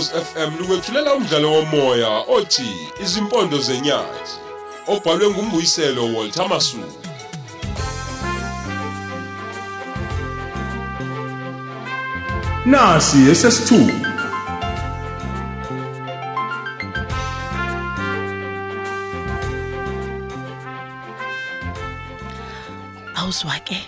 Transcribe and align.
Ukhozi 0.00 0.24
FM 0.24 0.58
lukwethulela 0.58 1.14
umdlalo 1.14 1.52
womoya 1.52 2.08
othi 2.28 2.88
Izimpondo 3.02 3.58
zenyathi 3.58 4.32
obhalwe 4.86 5.30
ngumbuyiselo 5.30 6.14
Walter 6.14 6.48
Masuku. 6.48 7.00
nasi 12.66 13.18
esesithuba 13.30 13.92
awuzwa 23.14 23.58
ke 23.64 23.78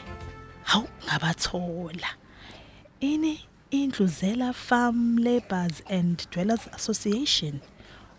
hawu 0.65 0.89
ngabathola 1.05 2.11
ini? 3.01 3.52
Indluzela 3.73 4.53
farm 4.53 5.17
labourers 5.17 5.83
and 5.89 6.27
dwellers 6.31 6.69
association. 6.75 7.61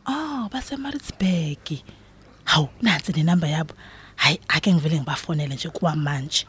Oh 0.06 0.50
base 0.52 0.76
Maritzburg 0.78 1.84
hawu 2.44 2.70
nansi 2.82 3.12
nenamba 3.14 3.48
yabo. 3.48 3.74
Hayi 4.16 4.40
ake 4.48 4.74
ngivele 4.74 4.96
ngibafonele 4.96 5.56
nje 5.56 5.70
kuwa 5.70 5.96
manje. 5.96 6.46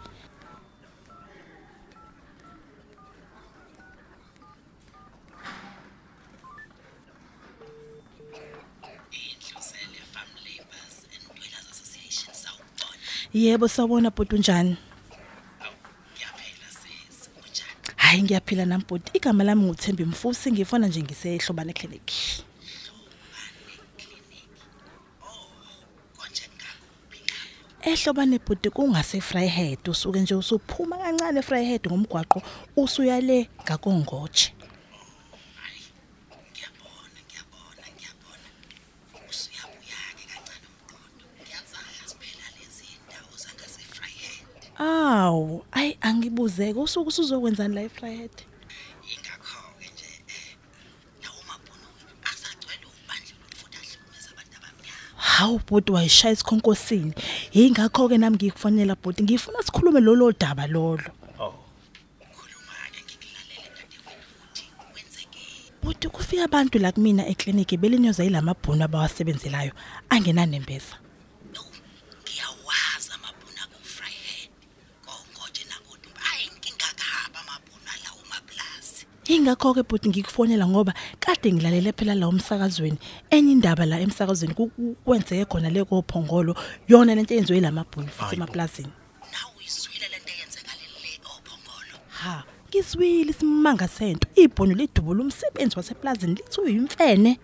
Yebo 13.33 13.68
sawubona 13.68 14.11
bhuti 14.11 14.34
unjani? 14.34 14.77
Hayi 17.96 18.14
ngiyaphila 18.25 18.64
nampoti. 18.67 19.11
Igama 19.14 19.44
lami 19.44 19.62
nguThembi 19.62 20.05
Mfusi 20.05 20.53
ngifona 20.53 20.86
nje 20.86 21.03
ngisehlobane 21.03 21.72
clinic. 21.72 22.12
Ehlobane 27.83 28.39
bhuti 28.39 28.70
kungase 28.70 29.19
Vryhead 29.19 29.89
usuke 29.89 30.20
nje 30.20 30.34
usuphuma 30.34 30.97
kancane 30.97 31.39
eVryhead 31.41 31.86
ngomgwaqo 31.86 32.42
usuya 32.77 33.20
le 33.20 33.48
ngakongoje. 33.62 34.55
Aw, 44.84 45.64
ay 45.72 45.96
angibuzeke 46.00 46.78
usuku 46.80 47.08
usuzokwenzani 47.08 47.74
la 47.74 47.82
eVryhead? 47.88 48.34
ingakho-ke 49.12 49.86
nje 49.94 50.08
um 50.20 51.22
nawo 51.22 51.40
mabhunu 51.48 51.86
asagcwele 52.30 52.84
ubandlululo 52.92 53.55
futhi 53.60 53.77
ahlukumeza 53.80 54.30
abantu 54.32 54.56
abamnyama 54.58 55.08
Hawu 55.16 55.60
bhuti 55.66 55.92
wayishaya 55.92 56.34
isikhonkosini. 56.34 57.12
Yingakho 57.52 58.08
ke 58.08 58.18
nami 58.18 58.36
ngikufonela 58.36 58.94
bhuti 59.02 59.22
ngifuna 59.22 59.62
sikhulume 59.62 60.00
lolo 60.00 60.32
daba 60.32 60.66
lolo. 60.66 61.08
khuluma-ke 62.36 63.00
ngikulalele 63.06 63.68
dadewethu 63.77 64.28
ukuthi 64.36 64.64
kwenzekeni 64.92 65.72
Bhuti 65.82 66.08
kufika 66.08 66.44
abantu 66.44 66.78
la 66.78 66.92
kumina 66.92 67.27
ekliniki 67.27 67.77
belinyoza 67.77 68.24
yilamabhunu 68.24 68.84
abawasebenzelayo 68.84 69.72
angenanembeza. 70.10 70.96
Ingakho 79.29 79.74
ke 79.74 79.83
bhuti 79.83 80.08
ngikufonela 80.08 80.67
ngoba 80.68 80.92
kade 81.20 81.52
ngilalele 81.52 81.92
phela 81.96 82.14
la 82.14 82.29
umsakazweni 82.29 82.98
enye 83.30 83.52
indaba 83.52 83.86
la 83.86 83.96
emsakazweni 84.01 84.55
ku- 84.55 84.68
ku- 84.68 84.96
kwenzeke 85.05 85.45
khona 85.48 85.70
le 85.73 85.85
kophongolo 85.85 86.52
yona 86.89 87.14
lento 87.14 87.33
eyenziwe 87.35 87.61
lamabhunu 87.61 88.08
futhi 88.12 88.36
emaplazini. 88.36 88.92
nawe 89.33 89.51
uyizwile 89.57 90.07
le 90.12 90.18
nto 90.20 90.33
eyenzekaleli 90.36 90.98
le 91.05 91.11
ophongolo 91.24 91.96
Ha, 92.20 92.45
kiswile 92.70 93.30
isimanga 93.33 93.89
sento 93.89 94.29
ibhunu 94.36 94.74
lidubula 94.77 95.23
umsebenzi 95.24 95.77
waseplazini 95.77 96.35
lithi 96.35 96.61
uyimfene. 96.61 97.39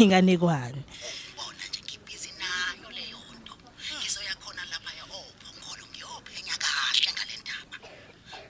Inganekwani. 0.00 0.82
ngibona 0.84 1.64
nje 1.68 1.80
ngibhizi 1.84 2.30
nayo 2.40 2.88
leyo 2.92 3.18
nto 3.40 3.54
ngizoya 4.00 4.34
khona 4.44 4.62
laphaya 4.68 5.04
ophongolo 5.16 5.82
ngiyophenya 5.90 6.54
kahle 6.60 7.08
ngale 7.14 7.34
ndaba 7.42 7.76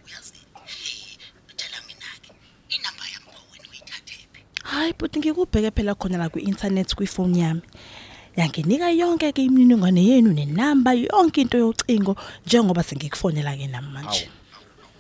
uyazi 0.07 0.41
he 0.67 1.19
tshela 1.57 1.79
mina-ke 1.87 2.31
inamba 2.75 3.05
yami 3.13 3.31
wena 3.51 3.67
uyithathephi 3.71 4.41
Hayi 4.87 4.95
bhuti 4.99 5.19
ngikubheke 5.19 5.71
phela 5.75 5.95
khona 5.99 6.19
la 6.19 6.29
ku-internet 6.29 6.95
kwifoni 6.95 7.41
yami. 7.41 7.63
Yanginika 8.37 8.91
yonke 8.91 9.33
ke 9.33 9.43
imininingwane 9.43 9.99
yenu 10.05 10.31
nenamba 10.33 10.95
yonke 10.95 11.41
into 11.41 11.59
yocingo 11.59 12.15
njengoba 12.47 12.83
sengikufonela 12.83 13.57
ke 13.59 13.67
nami 13.67 13.89
manje. 13.91 14.31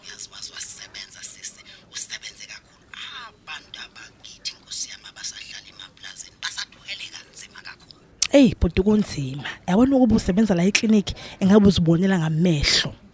uyazi 0.02 0.28
wazi 0.34 0.50
wasisebenza 0.52 1.22
sisi 1.22 1.60
usebenze 1.94 2.46
kakhulu 2.50 2.82
abantu 2.98 3.78
abakithi 3.86 4.52
nkosi 4.58 4.90
yami 4.90 5.06
abasahlala 5.10 5.68
emaplazini 5.70 6.36
basathukele 6.42 7.06
kanzima 7.14 7.60
kakhulu 7.62 8.02
Ey 8.32 8.54
bhuti 8.60 8.82
kunzima. 8.82 9.48
Yabona 9.68 9.96
ukuba 9.96 10.16
usebenza 10.16 10.54
la 10.54 10.64
ekliniki 10.64 11.14
engabe 11.40 11.68
uzibonela 11.68 12.18
ngamehlo. 12.18 13.05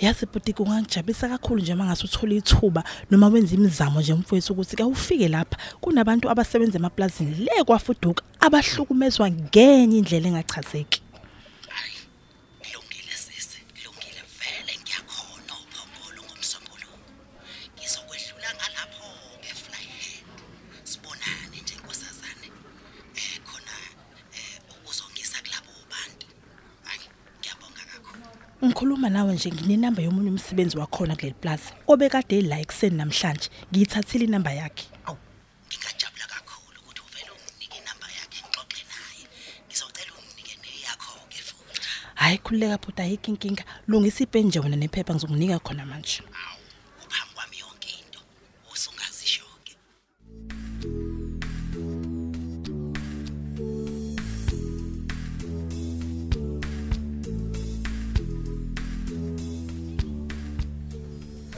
Yazi 0.00 0.26
bhuti 0.26 0.52
kungangijabulisa 0.52 1.28
kakhulu 1.28 1.60
nje 1.60 1.74
mangase 1.74 2.04
uthola 2.04 2.34
ithuba 2.34 2.84
noma 3.10 3.28
wenza 3.28 3.54
imizamo 3.54 4.00
nje 4.00 4.14
mfowethu 4.14 4.52
ukuthi 4.52 4.76
ke 4.76 4.82
ufike 4.84 5.28
lapha 5.28 5.56
kunabantu 5.80 6.30
abasebenza 6.30 6.78
emaplazini 6.78 7.34
le 7.34 7.64
kwafuduka 7.64 8.24
abahlukumezwa 8.40 9.30
ngenye 9.30 9.98
indlela 9.98 10.28
engachazeki. 10.28 10.99
Ngikhuluma 28.64 29.08
nawe 29.08 29.34
nje 29.34 29.50
nginenamba 29.52 30.02
yomunye 30.02 30.30
umsebenzi 30.30 30.78
wakhona 30.78 31.16
kuleli 31.16 31.34
plaza 31.40 31.70
obekade 31.86 32.38
ela 32.38 32.60
ekseni 32.60 32.96
namhlanje 32.96 33.48
ngiyithathile 33.72 34.24
inamba 34.24 34.52
yakhe. 34.52 34.86
awu 35.06 35.16
ngingajabula 35.66 36.26
kakhulu 36.32 36.76
ukuthi 36.80 37.00
uvele 37.06 37.30
unginike 37.36 37.78
inamba 37.82 38.06
yakhe 38.18 38.38
ngixoxe 38.44 38.82
naye. 38.92 39.24
Ngizocela 39.66 40.12
unginike 40.18 40.54
neyakho-ke 40.62 41.40
futhi. 41.48 41.80
Hayi 42.14 42.38
khuleka 42.44 42.76
bhuti 42.82 43.02
ayikho 43.02 43.28
inkinga. 43.32 43.64
Lungisa 43.88 44.24
ipeni 44.24 44.48
nje 44.48 44.60
wena 44.60 44.76
nephepha 44.76 45.14
ngizokunika 45.14 45.58
khona 45.58 45.86
manje. 45.86 46.22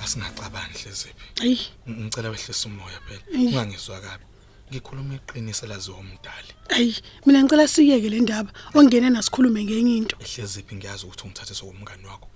Asingacabani 0.05 0.75
hleziphi 0.75 1.27
Ayi, 1.43 1.59
Ng- 1.87 2.01
ngicela 2.05 2.29
wehlisa 2.31 2.69
umoya 2.69 3.01
phela. 3.07 3.23
Eyi. 3.35 3.47
ungangizwa 3.49 4.01
kabi. 4.01 4.25
Ngikhuluma 4.73 5.15
iqiniso 5.15 5.67
laziwa 5.67 5.99
umdali. 5.99 6.53
Ayi, 6.69 6.97
mina 7.27 7.43
ngicela 7.45 7.69
siyeke 7.69 8.09
le 8.09 8.21
ndaba. 8.21 8.51
Ongena 8.75 9.11
nasikhulume 9.11 9.65
ngenye 9.65 9.97
into. 9.97 10.17
ehleziphi 10.21 10.75
ngiyazi 10.77 11.05
ukuthi 11.07 11.25
ungithathe 11.25 11.55
sokumngani 11.55 12.05
wakho. 12.07 12.29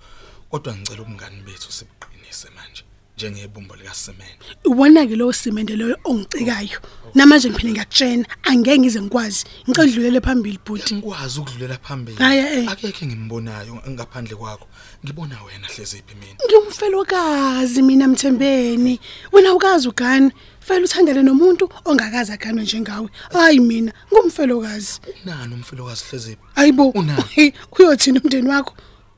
Kodwa 0.49 0.75
ngicela 0.75 1.01
ubungani 1.01 1.41
bethu 1.41 1.71
sibuqinise 1.71 2.49
manje. 2.55 2.83
Njengebumbo 3.17 3.75
likasemene 3.75 4.37
Ubona 4.65 5.05
ke 5.07 5.15
lo 5.15 5.31
simende 5.33 5.75
lo 5.75 5.95
ongicikayo. 6.05 6.79
Namanje 7.15 7.49
ngiphinde 7.49 7.71
ngiyakutshena, 7.73 8.25
angeke 8.43 8.79
ngize 8.79 9.01
ngikwazi. 9.01 9.45
Ngicela 9.69 9.87
udlulele 9.89 10.21
phambili 10.21 10.59
bhuti. 10.65 10.95
ngikwazi 10.95 11.39
ukudlulela 11.39 11.77
phambili 11.81 12.17
Hhayi, 12.17 12.39
eh. 12.39 12.71
akekho 12.71 13.05
engimbonayo 13.05 13.81
ngaphandle 13.89 14.35
kwakho 14.35 14.67
ngibona 15.05 15.35
wena 15.43 15.67
hleziphi 15.67 16.15
mina 16.15 16.37
Ngiyumfelokazi 16.45 17.81
mina 17.81 18.07
Mthembeni. 18.07 18.99
Wena 19.31 19.53
ukazi 19.53 19.87
ugani? 19.87 20.31
Fela 20.59 20.85
uthandele 20.85 21.23
nomuntu 21.23 21.69
ongakazi 21.85 22.31
agano 22.31 22.61
njengawe. 22.61 23.09
Hayi 23.33 23.59
mina, 23.59 23.91
ngumfelokazi. 24.13 24.99
nani 25.25 25.53
umfelokazi 25.53 26.03
hleziphi 26.09 26.41
Hayibo. 26.55 26.89
Unani? 26.89 27.53
Uyothina 27.79 28.21
umndeni 28.21 28.49
wakho? 28.49 28.73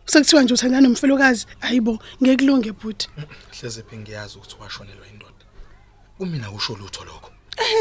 Sekuthiwa 0.09 0.43
nje 0.43 0.53
uthandana 0.53 0.81
nomfelokazi. 0.87 1.45
Hayibo, 1.59 1.99
ngeke 2.23 2.37
kulunge 2.45 2.71
bhuti. 2.71 3.07
hleziphi 3.59 3.97
ngiyazi 3.97 4.37
ukuthi 4.37 4.55
washonelwa 4.61 5.07
indoda? 5.07 5.43
Kumina 6.17 6.49
kusho 6.51 6.75
lutho 6.75 7.03
lokho? 7.05 7.31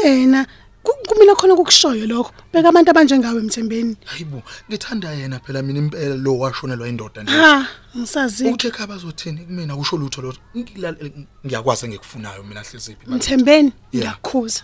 Ehena, 0.05 0.45
ku- 0.83 0.95
kumina 1.07 1.35
khona 1.35 1.55
kukushoyo 1.55 2.05
lokho. 2.07 2.31
Beka 2.53 2.69
abantu 2.69 2.91
abanjengawe 2.91 3.41
mthembeni 3.41 3.95
hayibo 4.05 4.43
ngithanda 4.69 5.11
yena 5.11 5.39
phela 5.39 5.61
mina 5.61 5.79
impela 5.79 6.15
lo 6.15 6.37
washonelwa 6.37 6.87
indoda 6.87 7.23
nje. 7.23 7.31
Ha 7.31 7.67
ngisazi 7.97 8.45
uthe 8.49 8.71
khaba 8.71 8.93
bazothini? 8.95 9.45
Kumina 9.45 9.75
kusho 9.75 9.97
lutho 9.97 10.21
lo 10.21 10.33
Ngilale- 10.55 11.25
ngiyakwazi 11.45 11.85
engikufunayo 11.85 12.43
mina 12.43 12.61
hleziphi 12.61 13.07
mthembeni? 13.07 13.71
Yeah. 13.91 14.05
ngiyakukhuza 14.05 14.63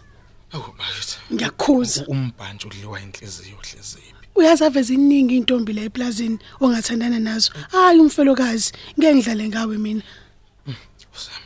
awu 0.53 0.73
bayithi 0.77 1.17
ngiyakukhuza 1.33 2.05
umbhantshi 2.07 2.67
udliwa 2.67 3.01
inhliziyo 3.01 3.57
hleziphi 3.57 4.14
uyazi 4.35 4.63
aveze 4.63 4.93
iningi 4.93 5.37
intombi 5.37 5.73
la 5.73 5.81
eplazini 5.81 6.39
ongathandana 6.59 7.19
nazo. 7.19 7.51
Hayi 7.71 7.99
umfelokazi 7.99 8.71
ngeke 8.99 9.15
ngidlale 9.15 9.47
ngawe 9.49 9.77
mina. 9.77 10.01
Sam 11.15 11.43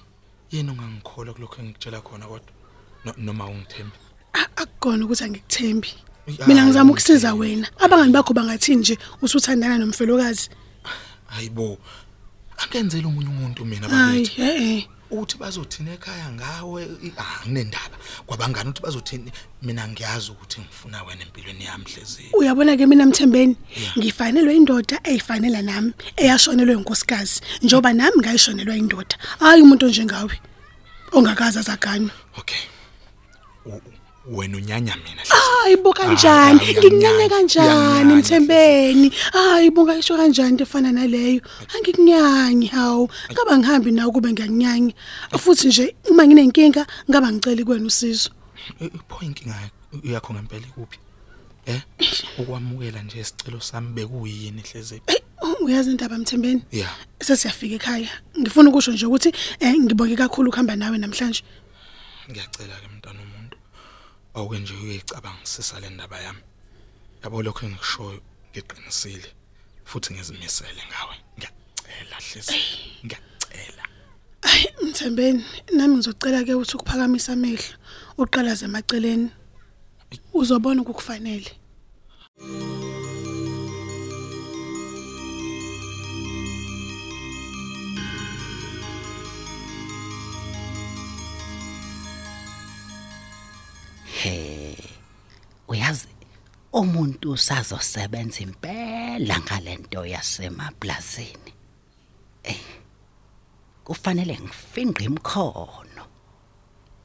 yini 0.51 0.69
ungangikholwa 0.71 1.33
kulokho 1.33 1.61
engikutshela 1.61 2.01
khona 2.01 2.25
kodwa? 2.25 2.51
No- 3.05 3.13
noma 3.17 3.45
ungithembi? 3.45 3.95
A- 4.33 4.51
akukona 4.61 5.05
ukuthi 5.05 5.23
angikuthembi. 5.23 5.93
Ya, 6.39 6.47
mina 6.47 6.65
ngizama 6.65 6.91
ukusiza 6.91 7.33
ngithembi. 7.33 7.55
wena. 7.55 7.67
Abangani 7.79 8.11
bakho 8.13 8.33
bangathini 8.33 8.77
nje 8.81 8.97
usuthandana 9.21 9.77
nomfelokazi. 9.77 10.49
Hayibo 11.27 11.77
angenzele 12.57 13.05
omunye 13.07 13.29
umuntu 13.29 13.65
mina 13.65 13.87
hayi 13.87 14.23
bakithi 14.23 14.41
eh 14.41 14.87
uthi 15.11 15.37
bazothina 15.37 15.93
ekhaya 15.93 16.29
ngawe? 16.31 16.81
I- 17.03 17.13
ah 17.17 17.41
nginendaba. 17.45 17.97
Kwabangani 18.25 18.69
uthi 18.69 18.81
bazothini 18.81 19.31
mina 19.61 19.87
ngiyazi 19.87 20.31
ukuthi 20.31 20.61
ngifuna 20.61 21.03
wena 21.03 21.21
empilweni 21.21 21.65
yami 21.65 21.85
hleziphi 21.85 22.35
uyabona 22.37 22.77
ke 22.77 22.85
mina 22.85 23.05
mthembeni? 23.05 23.55
Yeah. 23.77 23.97
ngifanelwe 23.97 24.55
indoda 24.55 24.99
eyifanela 25.03 25.61
nami 25.61 25.93
eyashonelwe 26.17 26.73
inkosikazi 26.75 27.41
njoba 27.61 27.93
nami 27.93 28.17
ngayishonelwa 28.19 28.75
indoda. 28.77 29.15
Hayi 29.39 29.61
umuntu 29.61 29.85
onjengawe 29.85 30.39
ongakaza 31.11 31.61
zagana 31.61 32.09
okay. 32.37 32.63
U- 33.65 33.69
u- 33.71 33.98
wena 34.27 34.57
unyanya 34.57 34.95
mina 34.95 35.21
hayi 35.29 35.75
bo 35.77 35.93
kanjani? 35.93 36.59
Ah, 36.59 36.63
ngikunyanya 36.63 37.09
uyanginyanya, 37.09 37.29
kanjani 37.29 37.67
uyanginyanya, 37.67 38.15
mthembeni 38.15 39.11
hayi 39.33 39.69
bo 39.69 39.85
ngayisho 39.85 40.17
kanjani 40.17 40.49
into 40.49 40.63
efana 40.63 40.91
naleyo? 40.91 41.41
Angikunyanyi 41.75 42.67
hawu. 42.67 43.09
Ngaba 43.31 43.57
ngihambi 43.57 43.91
nawe 43.91 44.11
kube 44.11 44.31
ngiyakunyanya 44.31 44.93
futhi 45.37 45.67
nje 45.67 45.95
uma 46.09 46.27
nginenkinga 46.27 46.85
ngaba 47.09 47.31
ngicela 47.31 47.63
kuwena 47.63 47.85
usizo. 47.85 48.29
Ipho 48.79 49.25
inkinga 49.25 49.55
yakho 50.03 50.33
ngempela 50.33 50.67
ikuphi? 50.67 50.99
Eh 51.65 51.81
ukwamukela 52.37 53.03
nje 53.03 53.19
isicelo 53.19 53.59
sami 53.59 53.93
bekuyini 53.93 54.61
hleziphi 54.61 55.03
Eh, 55.07 55.21
uyazi 55.61 55.91
indaba 55.91 56.17
mthembeni? 56.17 56.61
Yeah 56.71 56.91
sesiyafika 57.21 57.75
ekhaya. 57.75 58.09
Ngifuna 58.39 58.69
ukusho 58.69 58.91
nje 58.91 59.05
ukuthi 59.05 59.31
eh 59.59 59.73
ngibonge 59.73 60.15
kakhulu 60.15 60.49
ukuhamba 60.49 60.75
nawe 60.75 60.97
namhlanje. 60.97 61.43
Ngiyacela 62.29 62.75
ke 62.81 62.87
mntana 62.87 63.19
umuntu 63.19 63.38
awuke 64.39 64.59
nje 64.59 64.73
uyicabangisisa 64.73 65.79
le 65.79 65.89
ndaba 65.89 66.19
yami. 66.21 66.43
Yabo 67.23 67.43
lokho 67.43 67.65
engikushoyo 67.65 68.21
ngiqinisile 68.51 69.29
futhi 69.85 70.13
ngizimisele 70.13 70.81
ngawe. 70.89 71.15
Ngiyacela 71.37 72.17
hlezi 72.25 72.57
ngiyacela. 73.05 73.83
Ay 74.41 74.63
Mthembeni 74.83 75.45
nami 75.75 75.95
ngizocela 75.95 76.43
ke 76.43 76.53
ukuthi 76.53 76.75
ukuphakamisa 76.75 77.33
amehlo 77.33 77.73
uqalaze 78.17 78.65
emaceleni. 78.65 79.29
Uzobona 80.33 80.81
ukukufanele 80.81 81.51
he 82.39 82.88
umuntu 96.81 97.29
sazosebenza 97.47 98.39
impela 98.45 99.35
ngalento 99.45 100.01
yasemaplazini 100.13 101.51
eh 102.43 102.63
kufanele 103.85 104.35
ngifingqe 104.45 105.03
imkhono 105.09 106.03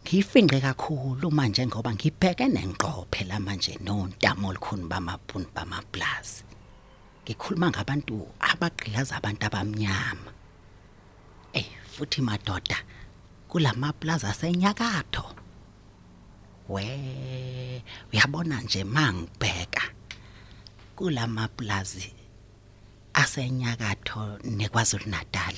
ngifinqe 0.05 0.59
kakhulu 0.67 1.27
manje 1.39 1.63
ngoba 1.67 1.91
ngibheke 1.95 2.47
nenqophe 2.57 3.23
manje 3.47 3.73
nontamo 3.87 4.49
olukhuni 4.49 4.85
bamabhunu 4.91 5.49
bamaplazi 5.57 6.45
ngikhuluma 7.25 7.71
ngabantu 7.73 8.17
abagqilaza 8.51 9.17
abantu 9.17 9.45
abamnyama. 9.49 10.31
Eh 11.57 11.69
futhi 11.93 12.21
madoda 12.21 12.79
kulamaplaza 13.49 14.29
asenyakatho. 14.29 15.25
We 16.69 17.83
uyabona 18.13 18.61
nje 18.61 18.85
mangibheka. 18.85 19.83
Kulamaplazi 20.97 22.13
asenyakatho 23.15 24.39
neKwaZulu 24.45 25.07
Natal 25.07 25.55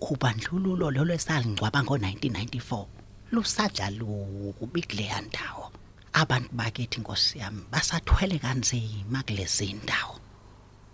ubandlululo 0.00 0.90
lolo 0.90 1.14
esalingcwaba 1.14 1.80
ngo1994 1.82 2.86
lusadla 3.32 3.90
lubi 3.90 4.82
kuleya 4.82 5.20
ndawo. 5.20 5.72
Abantu 6.12 6.50
bakithi 6.52 6.96
inkosi 6.98 7.38
yami 7.38 7.62
basathwele 7.72 8.38
kanzima 8.38 9.22
kulezi 9.22 9.72
ndawo. 9.72 10.20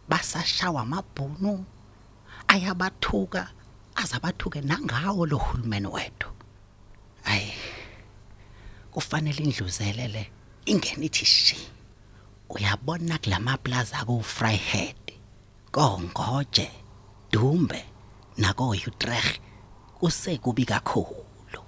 Basashawa 0.08 0.82
amabhunu 0.82 1.64
ayabathuka 2.48 3.50
azabathuke 3.94 4.60
nangawo 4.60 5.26
lo 5.26 5.36
hulumeni 5.38 5.86
wethu. 5.86 6.28
ayi 6.28 6.39
kufanele 8.92 9.42
indluzelele 9.44 10.30
ingene 10.66 11.06
ithi 11.06 11.24
shi. 11.24 11.56
Uyabona 12.48 13.18
kulamaplaza 13.18 14.04
ku 14.04 14.20
Vryheid 14.20 15.04
kongoje 15.70 16.70
Dumbe 17.32 17.84
nako 18.36 18.70
Utrecht 18.70 19.40
kusekubi 19.98 20.64
kakhulu. 20.64 21.62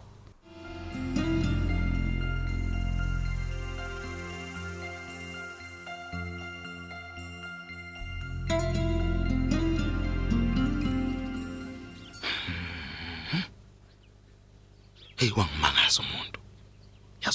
Hey 15.16 15.30
wangimangaza 15.36 16.02
umuntu. 16.02 16.41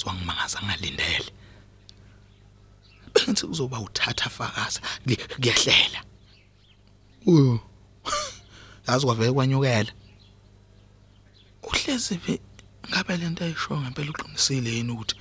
Wangimangaza 0.07 0.59
ngalindele. 0.65 1.29
Bengithi 3.13 3.45
uzoba 3.45 3.79
uthatha 3.79 4.29
fakaza 4.29 4.81
Ngi- 5.05 5.17
kuyehlela 5.35 6.03
uyo. 7.25 7.59
Yazi 8.87 9.05
kwaveke 9.05 9.31
kwanyukela. 9.33 9.91
Uhlezi 11.63 12.17
phi 12.17 12.39
ngabe 12.89 13.17
lento 13.17 13.43
ayisho 13.43 13.77
ngempela 13.81 14.09
uqinisile 14.11 14.69
yini 14.75 14.91
ukuthi 14.91 15.15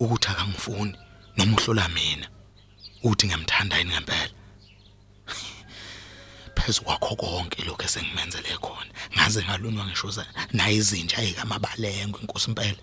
ukuthi 0.00 0.28
akangifuni 0.28 0.96
noma 1.36 1.56
uhlola 1.56 1.88
mina 1.88 2.28
uthi 3.02 3.26
ngiyamthanda 3.26 3.78
yini 3.78 3.90
ngempela? 3.92 4.30
Phezu 6.66 6.82
kwakho 6.82 7.16
konke 7.16 7.62
lokho 7.62 7.82
esengimenzele 7.84 8.58
khona. 8.58 8.90
Ngaze 9.14 9.44
ngalunwa 9.44 9.86
ngisho 9.86 10.10
za- 10.10 10.26
naye 10.52 10.74
izinja 10.76 11.22
ezikamabalengo 11.22 12.18
inkosi 12.20 12.50
impela 12.50 12.76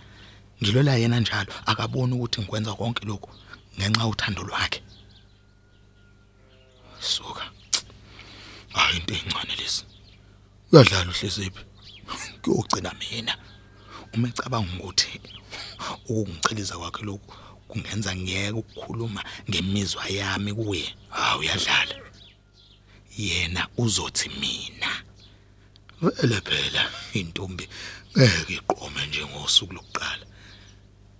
ngilola 0.63 0.95
yena 0.95 1.19
njalo 1.19 1.53
akaboni 1.65 2.13
ukuthi 2.15 2.41
ngikwenza 2.41 2.73
konke 2.73 3.05
lokhu 3.05 3.29
ngenxa 3.77 4.07
uthando 4.07 4.43
lwakhe. 4.43 4.81
Suka. 6.99 7.43
Hayi 8.73 8.97
into 8.97 9.13
encane 9.13 9.55
lesi. 9.55 9.83
Uyadlala 10.71 11.11
uhleziphi? 11.11 11.61
Kuyogcina 12.41 12.91
mina. 12.99 13.37
Uma 14.13 14.27
ecabanga 14.29 14.71
ukuthi 14.79 15.19
ukungiceliza 16.07 16.77
kwakhe 16.77 17.03
lokhu 17.05 17.33
kungenza 17.67 18.15
ngiyeke 18.15 18.51
ukukhuluma 18.51 19.23
ngemizwa 19.49 20.07
yami 20.07 20.53
kuye 20.53 20.95
hawu 21.09 21.39
uyadlala. 21.39 21.95
Yena 23.17 23.67
uzothi 23.77 24.29
mina? 24.29 25.03
Vele 26.01 26.41
phela 26.41 26.91
intombi 27.13 27.67
ngeke 28.17 28.53
iqome 28.53 29.05
njengosuku 29.08 29.74
lokuqala. 29.74 30.25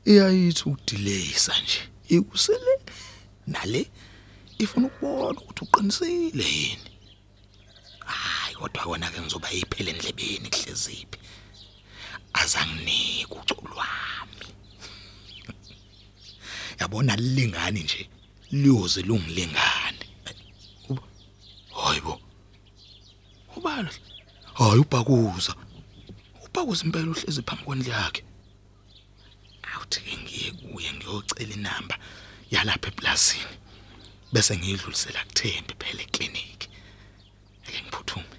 Iyayithi 0.06 0.64
ukudelayisa 0.70 1.54
nje 1.62 1.80
ikusele 2.10 2.74
nale 3.48 3.92
ifuna 4.60 4.88
ukubona 4.88 5.40
ukuthi 5.42 5.64
uqinisile 5.64 6.44
yini? 6.44 6.92
Hayi 8.06 8.56
kodwa 8.56 8.84
kona 8.84 9.10
ke 9.12 9.22
ngizoba 9.22 9.50
yiphele 9.50 9.92
endlebeni 9.92 10.50
kuhleziphi. 10.50 11.18
Azanginike 12.34 13.34
uculwami 13.34 14.48
yabona 16.80 17.16
lilingani 17.16 17.84
nje 17.84 18.10
liyoze 18.52 19.02
lungilingane. 19.02 19.60
Uba- 19.64 19.83
hayibo 21.86 22.22
ubala 23.58 23.92
hayi 24.58 24.80
ubhakuza 24.86 25.54
ubhakuza 26.46 26.82
impela 26.86 27.12
uhlezi 27.12 27.42
phambi 27.48 27.64
kwendle 27.66 27.92
yakhe. 27.92 28.24
Ukuthi 29.76 30.00
ke 30.06 30.18
ngiye 30.22 30.52
kuye 30.52 30.90
ngiyocela 30.94 31.54
inamba 31.54 31.96
yalapha 32.54 32.88
eplazini 32.92 33.56
bese 34.34 34.58
ngiyidlulisela 34.58 35.22
kuThembi 35.28 35.74
phela 35.82 36.02
eclinic 36.08 36.60
ake 37.66 37.80
ngiphuthume 37.84 38.38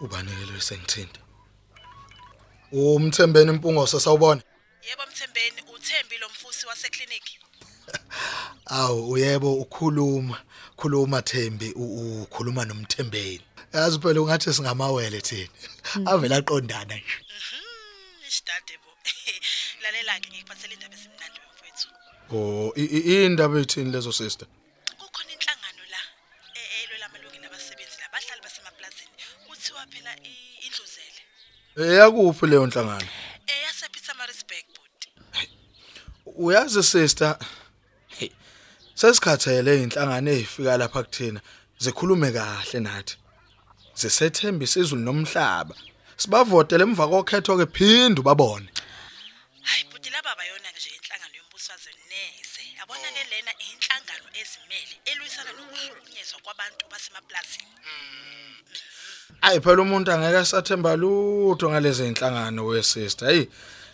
ubanekelo 0.00 0.60
sengithinta 0.60 1.20
umthembeni 2.72 3.50
impungo 3.50 3.86
sasawubona 3.86 4.42
Yebo 4.88 5.02
Mthembeni 5.12 5.62
uThembi 5.74 6.18
lo 6.18 6.28
mfusi 6.28 6.66
wasekliniki. 6.66 7.38
Awu 8.66 9.10
uyebo 9.10 9.54
ukhuluma 9.54 10.42
khuluma 10.76 11.22
Thembi 11.22 11.72
ukhuluma 11.72 12.64
nomthembeni 12.64 13.40
yazi 13.74 13.98
phela 13.98 14.20
ungathi 14.20 14.52
singamawele 14.54 15.20
thina 15.20 15.48
avela 16.06 16.36
aqondana 16.36 16.94
nje 16.94 17.16
Isidade 18.28 18.74
bo. 18.82 18.90
Lalela 19.82 20.20
ke 20.20 20.28
ngikuphathele 20.30 20.74
indaba 20.74 20.94
esimnandi 20.94 21.38
mfowethu. 21.46 21.88
oh 22.32 22.72
indaba 22.76 23.60
ethini 23.60 23.90
lezo 23.90 24.12
sister 24.12 24.48
eyakuphi 31.76 32.46
leyo 32.46 32.66
nhlangano 32.66 33.08
Eyase 33.46 33.86
Pietermaritzburg 33.92 34.66
budi. 34.74 35.08
uyazi 36.36 36.82
sister 36.82 37.38
sesikhathele 38.94 39.82
inhlangano 39.82 40.30
ezifika 40.30 40.76
lapha 40.76 41.02
kuthina 41.02 41.40
zikhulume 41.78 42.32
kahle 42.32 42.80
nathi 42.80 43.16
zisethembisa 44.00 44.80
izulu 44.80 45.02
nomhlaba 45.02 45.74
sibavotele 46.16 46.82
emva 46.84 47.08
kokhetho 47.10 47.56
ke 47.58 47.66
phinda 47.76 48.22
babone 48.22 48.68
Hayi 49.68 49.84
budi 49.90 50.10
laba 50.10 50.34
bayona 50.38 50.70
nje 50.74 50.90
inhlangano 50.96 51.34
yombusazwe 51.40 51.92
neze. 52.10 52.62
Yabona 52.78 53.08
ke 53.16 53.22
lena 53.30 53.52
inhlangano 53.68 54.28
ezimele 54.40 54.94
elwisana 55.10 55.52
nokuhlukunyezwa 55.56 56.38
kwabantu 56.44 56.84
basemaplazini. 56.92 57.72
Ayi 59.50 59.60
phela 59.60 59.82
umuntu 59.82 60.12
angeke 60.12 60.38
asathemba 60.38 60.96
lutho 60.96 61.70
ngalezi 61.70 62.06
inhlangano 62.06 62.66
we 62.66 62.82
sister 62.82 63.28
hey 63.30 63.44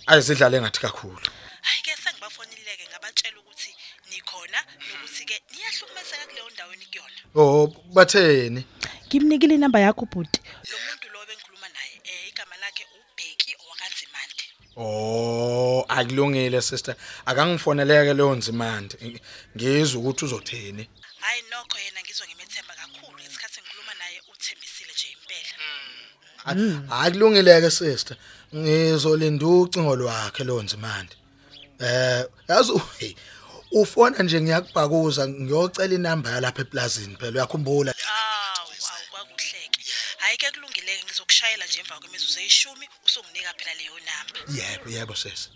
ayizidlale 0.07 0.61
ngathi 0.61 0.81
kakhulu 0.81 1.19
Hayi 1.67 1.83
ke 1.83 1.93
sengibafonileke 2.05 2.85
ngabatshela 2.91 3.39
ukuthi 3.41 3.71
nikhona 4.11 4.59
nokuthi 4.89 5.25
ke 5.25 5.37
niyahlukumezeka 5.53 6.25
kuleyo 6.29 6.51
ndawo 6.55 6.73
enikuyona. 6.73 7.19
oh 7.35 7.67
batheni 7.95 8.65
Ngimnikile 9.07 9.55
inamba 9.55 9.81
yakho 9.81 10.05
bhuti. 10.13 10.41
Lo 10.71 10.77
muntu 10.87 11.07
lo 11.15 11.19
bengikhuluma 11.29 11.69
naye 11.77 11.95
eh 12.05 12.29
igama 12.29 12.57
lakhe 12.63 12.85
uBheki 12.99 13.51
owakanzimande. 13.65 14.45
oh 14.77 15.85
akulungile 15.89 16.63
sister 16.63 16.95
akangifoneleke 17.27 18.15
leyo 18.15 18.35
nzimande 18.35 18.95
Ng- 19.03 19.21
ngizwe 19.57 20.01
ukuthi 20.01 20.25
uzothini 20.25 20.89
Hayi 21.21 21.43
nokho 21.51 21.79
yena 21.79 22.01
ngizwe 22.03 22.27
akulungile-ke 26.91 27.71
sister. 27.71 28.17
Ngizolinda 28.55 29.47
ucingo 29.47 29.97
lwakhe 29.97 30.45
lowo 30.45 30.63
nzimande. 30.63 31.15
Eh 31.81 32.25
yazi 32.49 32.73
u- 32.73 32.83
hey, 32.99 33.15
ufona 33.73 34.23
nje 34.23 34.41
ngiyakubhakuza 34.41 35.29
ngiyocela 35.29 35.95
inamba 35.95 36.31
yalapha 36.31 36.63
eplazini 36.63 37.17
phela 37.17 37.33
uyakhumbula? 37.33 37.93
Awu 37.93 38.71
awu 38.93 39.05
kwakuhleke. 39.11 39.81
Hayi 40.19 40.37
ke 40.37 40.51
kulungile 40.55 40.93
ngizokushayela 41.05 41.65
nje 41.67 41.81
emva 41.81 41.99
kwemizuzu 42.01 42.39
eyishumi 42.41 42.87
usunginika 43.07 43.53
phela 43.59 43.75
leyo 43.79 43.93
namba. 44.09 44.39
yebo 44.59 44.91
yebo 44.91 45.15
sesi 45.15 45.49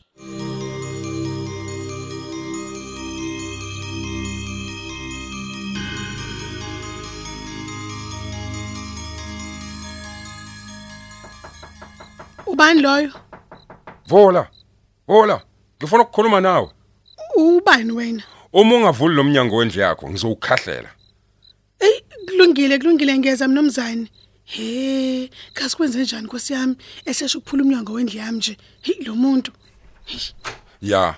Ubani 12.60 12.82
loyo? 12.82 13.12
Vola. 14.06 14.48
Vola. 15.08 15.42
Ngifuna 15.78 16.02
ukukhuluma 16.02 16.40
nawe. 16.40 16.70
Ubani 17.36 17.92
wena? 17.92 18.22
Uma 18.52 18.76
ungavuli 18.76 19.14
lo 19.14 19.24
mnyango 19.24 19.56
wendle 19.56 19.82
yakho 19.82 20.10
ngizowukhahlela. 20.10 20.90
Ey 21.78 22.00
kulungile 22.26 22.78
kulungile 22.78 23.18
ngeza 23.18 23.48
mnomzane. 23.48 24.10
He, 24.44 25.30
kazi 25.52 25.76
kwenze 25.76 26.02
njani 26.02 26.26
Nkosi 26.26 26.52
yami? 26.52 26.76
Esesho 27.04 27.38
ukuphula 27.38 27.62
umnyango 27.62 27.92
wendle 27.92 28.20
yami 28.20 28.38
nje. 28.38 28.56
Hey 28.82 29.04
lo 29.04 29.14
muntu. 29.14 29.52
Ya. 30.82 31.16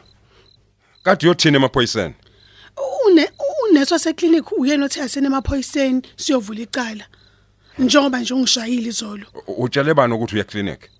Kade 1.02 1.26
uyothina 1.26 1.56
emaphoyiseni. 1.56 2.14
Une 3.06 3.28
uneswa 3.70 3.99
seclinic 3.99 4.52
uyena 4.52 4.84
othe 4.84 5.02
asene 5.02 5.26
emaphoyiseni 5.26 6.02
siyovula 6.16 6.61
icala. 6.61 7.04
Njengoba 7.78 8.20
nje 8.20 8.34
ungishayile 8.34 8.88
izolo. 8.88 9.26
Utshele 9.58 9.94
bani 9.94 10.14
ukuthi 10.14 10.34
uya 10.34 10.44
clinic? 10.44 10.91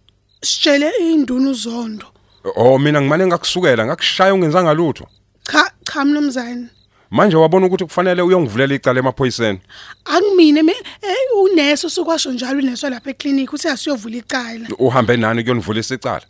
Sitshele 0.43 0.91
induna 1.01 1.51
uzondo. 1.51 2.07
Oh 2.57 2.79
mina 2.79 3.01
ngimane 3.01 3.27
ngakusukela 3.27 3.87
ngakushaya 3.87 4.35
ungenzanga 4.35 4.75
lutho. 4.75 5.07
Cha 5.43 5.71
cha 5.85 6.05
mnomzane. 6.05 6.67
Manje 7.11 7.37
wabona 7.37 7.67
ukuthi 7.67 7.85
kufanele 7.85 8.23
uyongivulela 8.23 8.75
icala 8.75 8.99
emaphoyiseni. 8.99 9.61
Angimine 10.05 10.63
me 10.63 10.75
uneso 11.43 11.89
sokwasho 11.89 12.33
njalo 12.33 12.59
uneswa 12.59 12.91
lapha 12.91 13.11
eclinic 13.11 13.53
uthi 13.53 13.69
asiyovula 13.69 14.17
icala. 14.17 14.69
Uhambe 14.79 15.17
nani 15.17 15.43
kuyonivulisa 15.43 15.95
icala? 15.95 16.23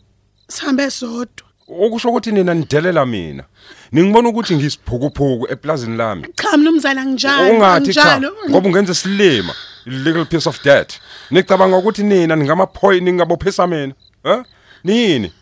Sihambe 0.49 0.90
sodwa. 0.90 1.47
Okusho 1.69 2.09
ukuthi 2.09 2.33
nina 2.33 2.54
nidelela 2.54 3.07
mina. 3.07 3.45
Ningibona 3.92 4.28
ukuthi 4.28 4.57
ngisiphukuphuku 4.57 5.47
eplazini 5.52 5.97
lami. 5.97 6.26
Cha 6.37 6.57
mnomzane 6.57 7.00
anginjalo. 7.00 8.33
Ngoba 8.50 8.69
ungenza 8.69 8.92
isilima, 8.92 9.54
illegal 9.87 10.25
piece 10.27 10.47
of 10.49 10.62
dirt. 10.62 11.01
Nicabanga 11.31 11.77
ukuthi 11.77 12.03
nina 12.03 12.37
ningamaphoyi 12.37 13.01
ningabophisa 13.01 13.67
mina? 13.67 13.95
Eh? 14.25 14.43
Nini? 14.85 15.33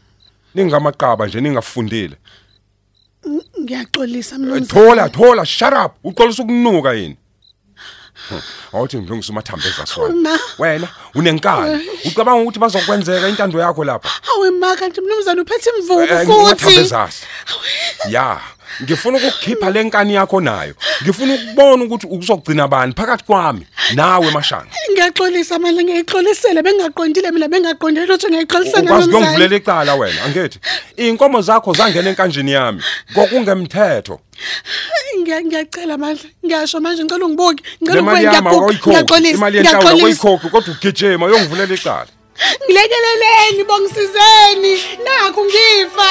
Ningamaqaba 0.54 1.26
nje 1.26 1.40
ningafundile. 1.40 2.16
Ngiyaxolisa 3.60 4.38
mnomzane. 4.38 4.66
Thola, 4.66 5.08
thola, 5.08 5.46
shut 5.46 5.72
up. 5.84 5.92
Uqolisa 6.04 6.42
ukunuka 6.42 6.92
yini? 6.92 7.16
Awuthi 8.72 8.98
ngilungisa 8.98 9.32
umathambo 9.32 9.66
ezasona. 9.68 10.14
Ma. 10.14 10.38
Wena 10.58 10.88
unenkani. 11.14 11.88
Ucabanga 12.04 12.42
ukuthi 12.42 12.58
bazokwenzeka 12.58 13.28
intando 13.28 13.60
yakho 13.60 13.84
lapha? 13.84 14.08
Hawe 14.22 14.50
ma 14.50 14.76
kanti 14.76 15.00
mnumzane 15.00 15.40
uphethe 15.40 15.70
imvubu 15.78 16.00
Eh, 16.00 16.56
futhi. 16.56 16.94
Ya, 18.08 18.40
ngifuna 18.82 19.18
ukukhipha 19.18 19.70
lenkani 19.70 20.14
yakho 20.14 20.40
nayo. 20.40 20.74
Ngifuna 21.02 21.34
ukubona 21.34 21.84
ukuthi 21.84 22.06
uzogcina 22.10 22.68
bani 22.68 22.92
phakathi 22.96 23.24
kwami 23.24 23.66
nawe 23.94 24.30
mashanga. 24.30 24.70
Ngiyaxolisa 24.92 25.58
manje 25.58 25.84
ngiyixolisele 25.84 26.62
bengaqondile 26.62 27.30
mina 27.30 27.48
bengaqondile 27.48 28.06
lutho 28.06 28.28
ngiyixolisana 28.28 28.82
Ukwazi 28.84 29.08
mnumzane. 29.08 29.36
ukuyongivulela 29.36 29.56
icala 29.56 29.94
wena, 29.94 30.22
angithi? 30.24 30.58
Inkomo 30.96 31.40
zakho 31.42 31.72
zangena 31.74 32.10
enkanjini 32.10 32.52
yami. 32.52 32.82
Kokungemthetho. 33.14 34.20
Ngiya- 35.20 35.42
ngiyacela 35.44 35.98
manje 35.98 36.28
ngiyasho 36.44 36.80
manje 36.80 37.04
ngicela 37.04 37.24
ungibuke 37.26 37.62
Le 37.64 37.76
ngicela 37.82 38.02
mali 38.02 38.26
ukube 38.26 38.36
yami 38.36 38.48
awuyikhokhi. 38.48 38.90
ngiyaxolisa 38.90 39.36
Imali 39.36 39.56
yenhlawulo 39.56 39.90
ngiyaxolisa 39.90 40.22
awuyikhokhi 40.28 40.48
kodwa 40.50 40.74
ugijima 40.74 41.26
uyongivulela 41.26 41.74
icala. 41.74 42.06
ngilekeleleni 42.64 43.64
bongisizeni 43.68 44.72
nakho 45.04 45.40
ngifa 45.44 46.10